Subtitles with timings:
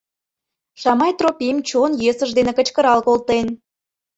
[0.81, 3.47] —Шамай Тропим чон йӧсыж дене кычкырал колтен.